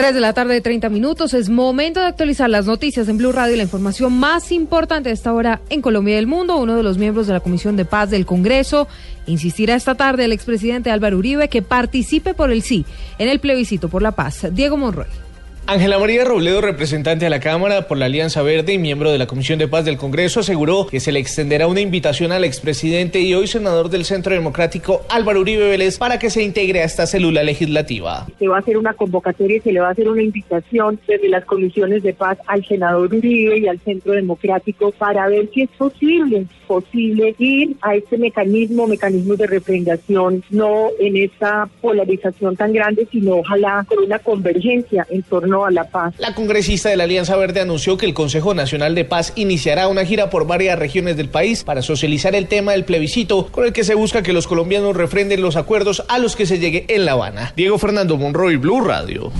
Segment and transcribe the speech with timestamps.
[0.00, 1.34] 3 de la tarde, de 30 minutos.
[1.34, 5.14] Es momento de actualizar las noticias en Blue Radio y la información más importante de
[5.14, 6.56] esta hora en Colombia y el mundo.
[6.56, 8.88] Uno de los miembros de la Comisión de Paz del Congreso
[9.26, 12.86] insistirá esta tarde el expresidente Álvaro Uribe que participe por el sí
[13.18, 14.46] en el plebiscito por la paz.
[14.52, 15.29] Diego Monroy.
[15.70, 19.28] Ángela María Robledo, representante de la Cámara por la Alianza Verde y miembro de la
[19.28, 23.34] Comisión de Paz del Congreso, aseguró que se le extenderá una invitación al expresidente y
[23.34, 27.44] hoy senador del Centro Democrático Álvaro Uribe Vélez para que se integre a esta célula
[27.44, 28.26] legislativa.
[28.40, 31.28] Se va a hacer una convocatoria y se le va a hacer una invitación desde
[31.28, 35.70] las comisiones de paz al senador Uribe y al Centro Democrático para ver si es
[35.78, 43.06] posible, posible ir a este mecanismo, mecanismo de refrendación, no en esta polarización tan grande,
[43.12, 46.14] sino ojalá con una convergencia en torno a la paz.
[46.18, 50.04] La congresista de la Alianza Verde anunció que el Consejo Nacional de Paz iniciará una
[50.04, 53.84] gira por varias regiones del país para socializar el tema del plebiscito con el que
[53.84, 57.12] se busca que los colombianos refrenden los acuerdos a los que se llegue en La
[57.12, 57.52] Habana.
[57.56, 59.32] Diego Fernando Monroy, Blue Radio.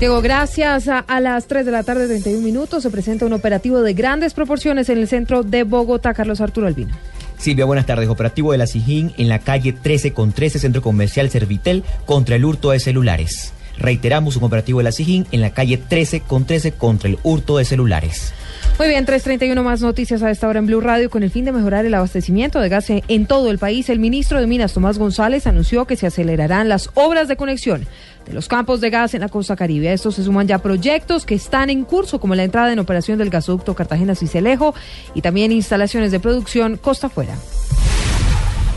[0.00, 0.88] Diego, gracias.
[0.88, 4.34] A, a, las 3 de la tarde, 31 minutos, se presenta un operativo de grandes
[4.34, 6.14] proporciones en el centro de Bogotá.
[6.14, 6.94] Carlos Arturo Albino.
[7.38, 8.08] Silvia, buenas tardes.
[8.08, 12.44] Operativo de la SIJIN en la calle 13 con 13, Centro Comercial Servitel, contra el
[12.44, 13.52] hurto de celulares.
[13.78, 17.58] Reiteramos un operativo de la SIGIN en la calle 13 con 13 contra el hurto
[17.58, 18.32] de celulares.
[18.78, 21.08] Muy bien, 3.31 más noticias a esta hora en Blue Radio.
[21.08, 24.40] Con el fin de mejorar el abastecimiento de gas en todo el país, el ministro
[24.40, 27.86] de Minas, Tomás González, anunció que se acelerarán las obras de conexión
[28.26, 29.90] de los campos de gas en la costa caribe.
[29.90, 33.18] A esto se suman ya proyectos que están en curso, como la entrada en operación
[33.18, 34.74] del gasoducto Cartagena-Cicelejo
[35.14, 37.36] y también instalaciones de producción costa afuera.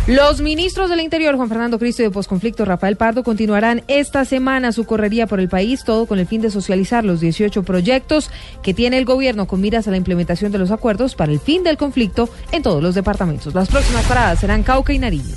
[0.07, 4.71] Los ministros del Interior, Juan Fernando Cristo y de Posconflicto, Rafael Pardo, continuarán esta semana
[4.71, 8.31] su correría por el país, todo con el fin de socializar los 18 proyectos
[8.63, 11.61] que tiene el gobierno con miras a la implementación de los acuerdos para el fin
[11.63, 13.53] del conflicto en todos los departamentos.
[13.53, 15.35] Las próximas paradas serán Cauca y Nariño.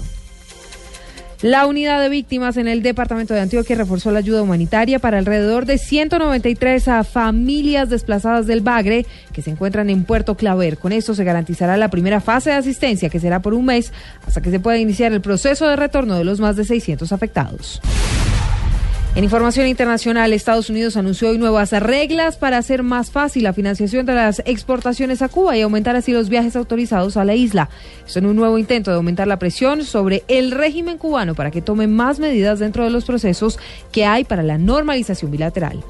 [1.42, 5.64] La unidad de víctimas en el departamento de Antioquia reforzó la ayuda humanitaria para alrededor
[5.64, 10.76] de 193 a familias desplazadas del Bagre que se encuentran en Puerto Claver.
[10.76, 13.90] Con esto se garantizará la primera fase de asistencia que será por un mes
[14.26, 17.80] hasta que se pueda iniciar el proceso de retorno de los más de 600 afectados.
[19.16, 24.06] En información internacional, Estados Unidos anunció hoy nuevas reglas para hacer más fácil la financiación
[24.06, 27.68] de las exportaciones a Cuba y aumentar así los viajes autorizados a la isla.
[28.06, 31.60] Esto en un nuevo intento de aumentar la presión sobre el régimen cubano para que
[31.60, 33.58] tome más medidas dentro de los procesos
[33.90, 35.82] que hay para la normalización bilateral.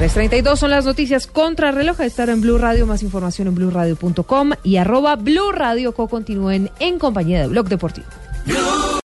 [0.00, 2.00] 3.32 son las noticias contra reloj.
[2.00, 6.08] Estar en Blue Radio, más información en blueradio.com y arroba Blue Radio Co.
[6.08, 8.06] Continúen en compañía de Blog Deportivo.